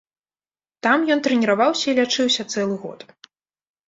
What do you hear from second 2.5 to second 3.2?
цэлы год.